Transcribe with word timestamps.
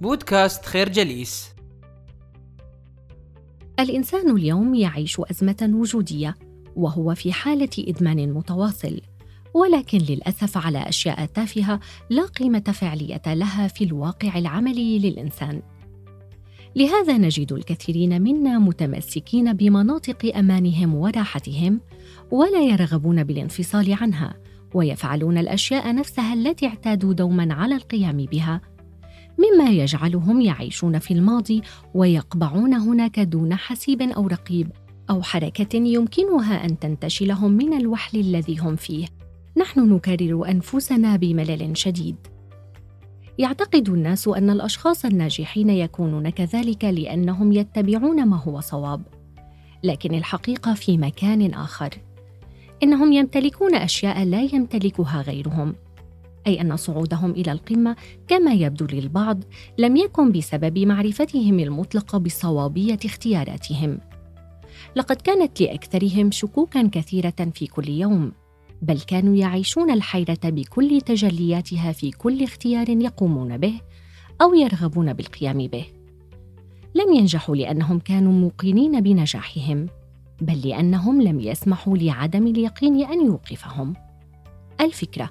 بودكاست 0.00 0.64
خير 0.64 0.88
جليس. 0.88 1.48
الإنسان 3.80 4.36
اليوم 4.36 4.74
يعيش 4.74 5.20
أزمة 5.20 5.70
وجودية 5.74 6.36
وهو 6.76 7.14
في 7.14 7.32
حالة 7.32 7.68
إدمان 7.78 8.32
متواصل 8.32 9.00
ولكن 9.54 9.98
للأسف 9.98 10.66
على 10.66 10.88
أشياء 10.88 11.26
تافهة 11.26 11.80
لا 12.10 12.26
قيمة 12.26 12.60
فعلية 12.60 13.22
لها 13.26 13.68
في 13.68 13.84
الواقع 13.84 14.38
العملي 14.38 14.98
للإنسان. 14.98 15.62
لهذا 16.76 17.18
نجد 17.18 17.52
الكثيرين 17.52 18.22
منا 18.22 18.58
متمسكين 18.58 19.52
بمناطق 19.52 20.36
أمانهم 20.36 20.94
وراحتهم 20.94 21.80
ولا 22.30 22.60
يرغبون 22.60 23.24
بالانفصال 23.24 23.92
عنها 23.92 24.34
ويفعلون 24.74 25.38
الأشياء 25.38 25.94
نفسها 25.94 26.34
التي 26.34 26.66
اعتادوا 26.66 27.12
دوما 27.12 27.54
على 27.54 27.74
القيام 27.74 28.16
بها 28.16 28.60
مما 29.40 29.70
يجعلهم 29.70 30.40
يعيشون 30.40 30.98
في 30.98 31.14
الماضي 31.14 31.62
ويقبعون 31.94 32.74
هناك 32.74 33.20
دون 33.20 33.54
حسيب 33.54 34.02
أو 34.02 34.26
رقيب 34.26 34.68
أو 35.10 35.22
حركة 35.22 35.76
يمكنها 35.76 36.64
أن 36.64 36.78
تنتشلهم 36.78 37.52
من 37.52 37.74
الوحل 37.74 38.20
الذي 38.20 38.56
هم 38.56 38.76
فيه. 38.76 39.06
نحن 39.56 39.92
نكرر 39.92 40.48
أنفسنا 40.50 41.16
بملل 41.16 41.76
شديد. 41.76 42.16
يعتقد 43.38 43.88
الناس 43.88 44.28
أن 44.28 44.50
الأشخاص 44.50 45.04
الناجحين 45.04 45.70
يكونون 45.70 46.30
كذلك 46.30 46.84
لأنهم 46.84 47.52
يتبعون 47.52 48.26
ما 48.26 48.36
هو 48.36 48.60
صواب. 48.60 49.02
لكن 49.84 50.14
الحقيقة 50.14 50.74
في 50.74 50.98
مكان 50.98 51.54
آخر. 51.54 51.90
إنهم 52.82 53.12
يمتلكون 53.12 53.74
أشياء 53.74 54.24
لا 54.24 54.42
يمتلكها 54.42 55.22
غيرهم. 55.22 55.74
أي 56.46 56.60
أن 56.60 56.76
صعودهم 56.76 57.30
إلى 57.30 57.52
القمة 57.52 57.96
كما 58.28 58.52
يبدو 58.52 58.86
للبعض 58.92 59.44
لم 59.78 59.96
يكن 59.96 60.32
بسبب 60.32 60.78
معرفتهم 60.78 61.58
المطلقة 61.58 62.18
بصوابية 62.18 62.98
اختياراتهم. 63.04 63.98
لقد 64.96 65.16
كانت 65.16 65.60
لأكثرهم 65.60 66.30
شكوكا 66.30 66.88
كثيرة 66.92 67.50
في 67.54 67.66
كل 67.66 67.88
يوم 67.88 68.32
بل 68.82 69.00
كانوا 69.00 69.36
يعيشون 69.36 69.90
الحيرة 69.90 70.38
بكل 70.44 71.00
تجلياتها 71.00 71.92
في 71.92 72.10
كل 72.10 72.42
اختيار 72.42 72.88
يقومون 72.88 73.58
به 73.58 73.80
أو 74.42 74.54
يرغبون 74.54 75.12
بالقيام 75.12 75.58
به. 75.66 75.86
لم 76.94 77.12
ينجحوا 77.14 77.56
لأنهم 77.56 77.98
كانوا 77.98 78.32
موقنين 78.32 79.00
بنجاحهم 79.00 79.86
بل 80.40 80.68
لأنهم 80.68 81.22
لم 81.22 81.40
يسمحوا 81.40 81.96
لعدم 81.96 82.46
اليقين 82.46 83.06
أن 83.06 83.26
يوقفهم. 83.26 83.94
الفكرة 84.80 85.30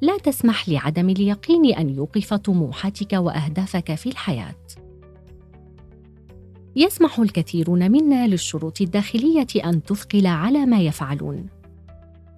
لا 0.00 0.18
تسمح 0.18 0.68
لعدم 0.68 1.10
اليقين 1.10 1.74
أن 1.74 1.88
يوقف 1.88 2.34
طموحاتك 2.34 3.12
وأهدافك 3.12 3.94
في 3.94 4.08
الحياة. 4.08 4.56
يسمح 6.76 7.18
الكثيرون 7.18 7.90
منا 7.90 8.26
للشروط 8.26 8.80
الداخلية 8.80 9.46
أن 9.64 9.82
تثقل 9.82 10.26
على 10.26 10.66
ما 10.66 10.80
يفعلون. 10.80 11.46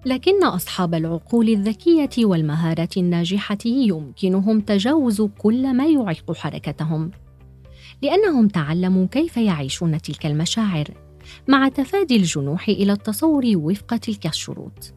لكن 0.05 0.43
أصحاب 0.43 0.93
العقول 0.93 1.49
الذكية 1.49 2.09
والمهارات 2.25 2.97
الناجحة 2.97 3.57
يمكنهم 3.65 4.59
تجاوز 4.59 5.21
كل 5.21 5.73
ما 5.73 5.87
يعيق 5.87 6.31
حركتهم 6.31 7.11
لأنهم 8.01 8.47
تعلموا 8.47 9.07
كيف 9.07 9.37
يعيشون 9.37 10.01
تلك 10.01 10.25
المشاعر 10.25 10.87
مع 11.47 11.67
تفادي 11.67 12.15
الجنوح 12.15 12.69
إلى 12.69 12.91
التصور 12.91 13.43
وفق 13.55 13.97
تلك 13.97 14.27
الشروط. 14.27 14.93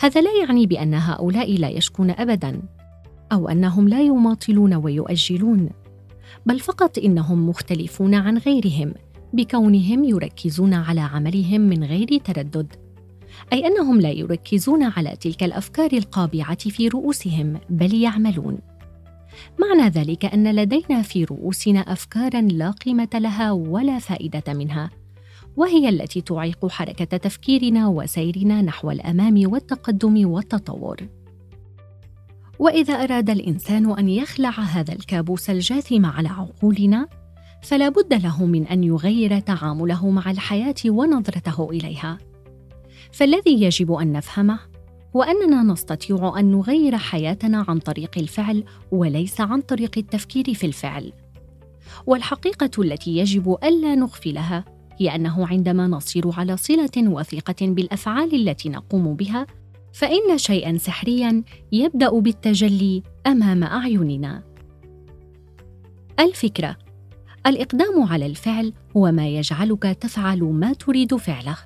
هذا 0.00 0.20
لا 0.20 0.30
يعني 0.40 0.66
بأن 0.66 0.94
هؤلاء 0.94 1.58
لا 1.58 1.68
يشكون 1.68 2.10
ابدا 2.10 2.62
أو 3.32 3.48
أنهم 3.48 3.88
لا 3.88 4.00
يماطلون 4.00 4.74
ويؤجلون 4.74 5.70
بل 6.46 6.60
فقط 6.60 6.98
إنهم 6.98 7.48
مختلفون 7.48 8.14
عن 8.14 8.38
غيرهم 8.38 8.94
بكونهم 9.32 10.04
يركزون 10.04 10.74
على 10.74 11.00
عملهم 11.00 11.60
من 11.60 11.84
غير 11.84 12.18
تردد 12.18 12.72
أي 13.52 13.66
أنهم 13.66 14.00
لا 14.00 14.10
يركزون 14.10 14.82
على 14.82 15.16
تلك 15.20 15.42
الأفكار 15.42 15.92
القابعة 15.92 16.70
في 16.70 16.88
رؤوسهم 16.88 17.60
بل 17.70 17.94
يعملون. 17.94 18.58
معنى 19.60 19.88
ذلك 19.88 20.24
أن 20.24 20.56
لدينا 20.56 21.02
في 21.02 21.24
رؤوسنا 21.24 21.80
افكارا 21.80 22.40
لا 22.40 22.70
قيمة 22.70 23.08
لها 23.14 23.52
ولا 23.52 23.98
فائدة 23.98 24.54
منها. 24.54 24.90
وهي 25.56 25.88
التي 25.88 26.20
تعيق 26.20 26.66
حركة 26.66 27.16
تفكيرنا 27.16 27.88
وسيرنا 27.88 28.62
نحو 28.62 28.90
الأمام 28.90 29.52
والتقدم 29.52 30.30
والتطور. 30.30 30.96
وإذا 32.58 32.94
أراد 32.94 33.30
الإنسان 33.30 33.98
أن 33.98 34.08
يخلع 34.08 34.50
هذا 34.50 34.92
الكابوس 34.92 35.50
الجاثم 35.50 36.06
على 36.06 36.28
عقولنا 36.28 37.08
فلا 37.62 37.88
بد 37.88 38.14
له 38.14 38.46
من 38.46 38.66
أن 38.66 38.84
يغير 38.84 39.38
تعامله 39.40 40.10
مع 40.10 40.30
الحياة 40.30 40.74
ونظرته 40.86 41.70
إليها. 41.70 42.18
فالذي 43.12 43.62
يجب 43.62 43.92
أن 43.92 44.12
نفهمه 44.12 44.58
هو 45.16 45.22
أننا 45.22 45.62
نستطيع 45.62 46.34
أن 46.38 46.52
نغير 46.52 46.96
حياتنا 46.96 47.64
عن 47.68 47.78
طريق 47.78 48.10
الفعل 48.16 48.64
وليس 48.92 49.40
عن 49.40 49.60
طريق 49.60 49.98
التفكير 49.98 50.54
في 50.54 50.66
الفعل. 50.66 51.12
والحقيقة 52.06 52.70
التي 52.78 53.16
يجب 53.16 53.56
ألا 53.64 53.94
نغفلها 53.94 54.64
هي 54.98 55.14
أنه 55.14 55.46
عندما 55.46 55.86
نصير 55.86 56.30
على 56.32 56.56
صلة 56.56 56.90
وثيقة 56.98 57.66
بالأفعال 57.66 58.48
التي 58.48 58.68
نقوم 58.68 59.14
بها 59.14 59.46
فإن 59.92 60.38
شيئا 60.38 60.78
سحريا 60.78 61.42
يبدأ 61.72 62.10
بالتجلي 62.20 63.02
أمام 63.26 63.64
أعيننا. 63.64 64.42
الفكرة 66.20 66.76
الإقدام 67.46 68.02
على 68.02 68.26
الفعل 68.26 68.72
هو 68.96 69.12
ما 69.12 69.28
يجعلك 69.28 69.82
تفعل 69.82 70.42
ما 70.42 70.72
تريد 70.72 71.16
فعله. 71.16 71.56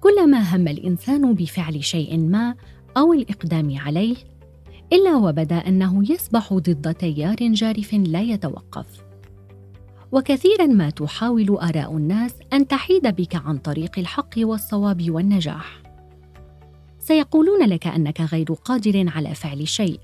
كلما 0.00 0.56
هم 0.56 0.68
الإنسان 0.68 1.34
بفعل 1.34 1.84
شيء 1.84 2.18
ما 2.18 2.54
أو 2.96 3.12
الإقدام 3.12 3.78
عليه 3.78 4.16
إلا 4.92 5.16
وبدأ 5.16 5.56
أنه 5.56 6.12
يسبح 6.12 6.54
ضد 6.54 6.94
تيار 6.94 7.36
جارف 7.36 7.94
لا 7.94 8.20
يتوقف. 8.20 9.09
وكثيرا 10.12 10.66
ما 10.66 10.90
تحاول 10.90 11.58
آراء 11.58 11.96
الناس 11.96 12.34
أن 12.52 12.68
تحيد 12.68 13.06
بك 13.06 13.36
عن 13.36 13.58
طريق 13.58 13.98
الحق 13.98 14.30
والصواب 14.38 15.10
والنجاح. 15.10 15.82
سيقولون 16.98 17.68
لك 17.68 17.86
أنك 17.86 18.20
غير 18.20 18.52
قادر 18.52 19.08
على 19.08 19.34
فعل 19.34 19.68
شيء 19.68 20.00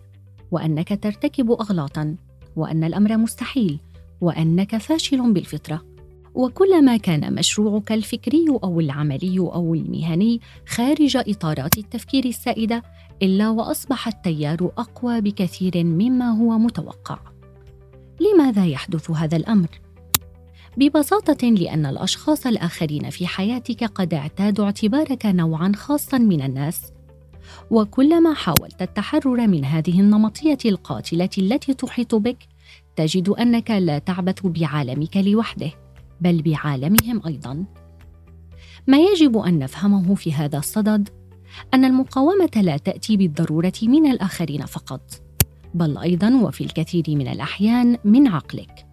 وأنك 0.50 0.98
ترتكب 1.02 1.50
اغلاطا 1.50 2.16
وأن 2.56 2.84
الأمر 2.84 3.16
مستحيل 3.16 3.78
وأنك 4.20 4.76
فاشل 4.76 5.32
بالفطرة. 5.32 5.82
وكلما 6.34 6.96
كان 6.96 7.34
مشروعك 7.34 7.92
الفكري 7.92 8.46
أو 8.64 8.80
العملي 8.80 9.38
أو 9.38 9.74
المهني 9.74 10.40
خارج 10.68 11.16
إطارات 11.16 11.78
التفكير 11.78 12.24
السائدة 12.24 12.82
إلا 13.22 13.48
وأصبح 13.48 14.08
التيار 14.08 14.72
أقوى 14.78 15.20
بكثير 15.20 15.84
مما 15.84 16.30
هو 16.30 16.58
متوقع. 16.58 17.18
لماذا 18.20 18.66
يحدث 18.66 19.10
هذا 19.10 19.36
الأمر؟ 19.36 19.68
ببساطة 20.76 21.48
لأن 21.48 21.86
الأشخاص 21.86 22.46
الآخرين 22.46 23.10
في 23.10 23.26
حياتك 23.26 23.84
قد 23.84 24.14
اعتادوا 24.14 24.64
اعتبارك 24.64 25.26
نوعا 25.26 25.72
خاصا 25.76 26.18
من 26.18 26.42
الناس. 26.42 26.92
وكلما 27.70 28.34
حاولت 28.34 28.82
التحرر 28.82 29.46
من 29.46 29.64
هذه 29.64 30.00
النمطية 30.00 30.58
القاتلة 30.64 31.30
التي 31.38 31.74
تحيط 31.74 32.14
بك 32.14 32.38
تجد 32.96 33.28
أنك 33.28 33.70
لا 33.70 33.98
تعبث 33.98 34.46
بعالمك 34.46 35.16
لوحده 35.16 35.70
بل 36.20 36.42
بعالمهم 36.42 37.22
أيضا. 37.26 37.64
ما 38.86 38.98
يجب 38.98 39.36
أن 39.38 39.58
نفهمه 39.58 40.14
في 40.14 40.32
هذا 40.32 40.58
الصدد؟ 40.58 41.08
أن 41.74 41.84
المقاومة 41.84 42.50
لا 42.56 42.76
تأتي 42.76 43.16
بالضرورة 43.16 43.72
من 43.82 44.10
الآخرين 44.10 44.66
فقط 44.66 45.22
بل 45.74 45.98
أيضا 45.98 46.34
وفي 46.42 46.64
الكثير 46.64 47.04
من 47.08 47.28
الأحيان 47.28 47.98
من 48.04 48.28
عقلك. 48.28 48.85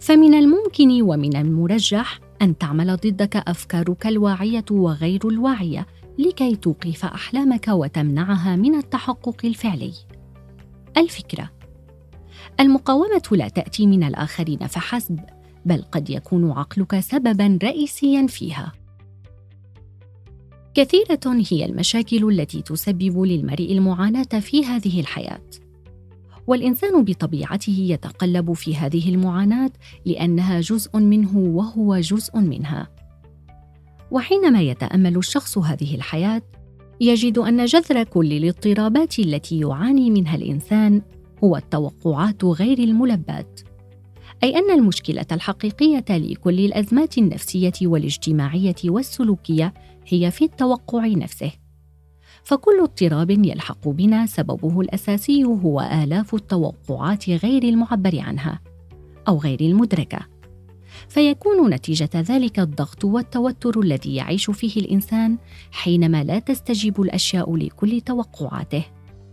فمن 0.00 0.34
الممكن 0.34 1.02
ومن 1.02 1.36
المرجح 1.36 2.20
أن 2.42 2.58
تعمل 2.58 2.96
ضدك 2.96 3.36
أفكارك 3.36 4.06
الواعية 4.06 4.64
وغير 4.70 5.28
الواعية 5.28 5.86
لكي 6.18 6.56
توقف 6.56 7.04
أحلامك 7.04 7.68
وتمنعها 7.68 8.56
من 8.56 8.74
التحقق 8.74 9.36
الفعلي. 9.44 9.92
الفكرة 10.96 11.50
المقاومة 12.60 13.22
لا 13.32 13.48
تأتي 13.48 13.86
من 13.86 14.02
الآخرين 14.02 14.66
فحسب 14.66 15.20
بل 15.64 15.82
قد 15.92 16.10
يكون 16.10 16.50
عقلك 16.50 17.00
سببا 17.00 17.58
رئيسيا 17.62 18.26
فيها. 18.26 18.72
كثيرة 20.74 21.42
هي 21.50 21.64
المشاكل 21.64 22.28
التي 22.30 22.62
تسبب 22.62 23.22
للمرء 23.22 23.72
المعاناة 23.72 24.40
في 24.40 24.64
هذه 24.64 25.00
الحياة. 25.00 25.40
والإنسان 26.48 27.04
بطبيعته 27.04 27.86
يتقلب 27.90 28.52
في 28.52 28.76
هذه 28.76 29.08
المعاناة 29.08 29.70
لأنها 30.06 30.60
جزء 30.60 30.98
منه 30.98 31.38
وهو 31.38 31.96
جزء 31.96 32.38
منها. 32.38 32.88
وحينما 34.10 34.60
يتأمل 34.62 35.16
الشخص 35.16 35.58
هذه 35.58 35.94
الحياة 35.94 36.42
يجد 37.00 37.38
أن 37.38 37.64
جذر 37.64 38.02
كل 38.02 38.32
الاضطرابات 38.32 39.18
التي 39.18 39.58
يعاني 39.60 40.10
منها 40.10 40.36
الإنسان 40.36 41.02
هو 41.44 41.56
التوقعات 41.56 42.44
غير 42.44 42.78
الملباه 42.78 43.54
أي 44.42 44.58
أن 44.58 44.70
المشكلة 44.70 45.26
الحقيقية 45.32 46.04
لكل 46.10 46.60
الأزمات 46.60 47.18
النفسية 47.18 47.72
والاجتماعية 47.82 48.74
والسلوكية 48.84 49.74
هي 50.06 50.30
في 50.30 50.44
التوقع 50.44 51.06
نفسه. 51.06 51.52
فكل 52.48 52.80
اضطراب 52.80 53.30
يلحق 53.30 53.88
بنا 53.88 54.26
سببه 54.26 54.80
الأساسي 54.80 55.44
هو 55.44 55.80
آلاف 55.80 56.34
التوقعات 56.34 57.30
غير 57.30 57.62
المعبر 57.62 58.20
عنها 58.20 58.60
أو 59.28 59.38
غير 59.38 59.60
المدركة. 59.60 60.18
فيكون 61.08 61.70
نتيجة 61.70 62.10
ذلك 62.14 62.58
الضغط 62.58 63.04
والتوتر 63.04 63.80
الذي 63.80 64.14
يعيش 64.14 64.50
فيه 64.50 64.80
الإنسان 64.80 65.38
حينما 65.70 66.24
لا 66.24 66.38
تستجيب 66.38 67.00
الأشياء 67.00 67.56
لكل 67.56 68.00
توقعاته. 68.00 68.84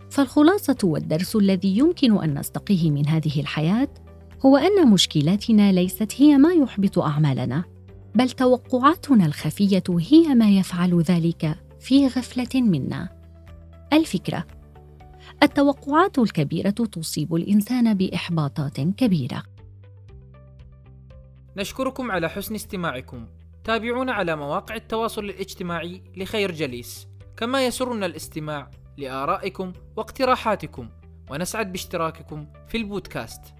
فالخلاصة 0.09 0.77
والدرس 0.83 1.35
الذي 1.35 1.77
يمكن 1.77 2.23
أن 2.23 2.39
نستقيه 2.39 2.91
من 2.91 3.07
هذه 3.07 3.39
الحياة 3.39 3.89
هو 4.45 4.57
أن 4.57 4.87
مشكلاتنا 4.87 5.71
ليست 5.71 6.13
هي 6.17 6.37
ما 6.37 6.53
يحبط 6.53 6.99
أعمالنا 6.99 7.63
بل 8.15 8.29
توقعاتنا 8.29 9.25
الخفية 9.25 9.83
هي 9.89 10.35
ما 10.35 10.49
يفعل 10.49 11.01
ذلك. 11.01 11.64
في 11.85 12.07
غفلة 12.07 12.61
منا. 12.61 13.09
الفكرة 13.93 14.47
التوقعات 15.43 16.19
الكبيرة 16.19 16.69
تصيب 16.69 17.35
الإنسان 17.35 17.93
بإحباطات 17.93 18.81
كبيرة. 18.81 19.43
نشكركم 21.57 22.11
على 22.11 22.29
حسن 22.29 22.55
استماعكم. 22.55 23.27
تابعونا 23.63 24.13
على 24.13 24.35
مواقع 24.35 24.75
التواصل 24.75 25.25
الاجتماعي 25.25 26.03
لخير 26.17 26.51
جليس. 26.51 27.07
كما 27.37 27.65
يسرنا 27.65 28.05
الاستماع 28.05 28.71
لآرائكم 28.97 29.73
واقتراحاتكم. 29.95 30.89
ونسعد 31.31 31.71
باشتراككم 31.71 32.47
في 32.67 32.77
البودكاست. 32.77 33.54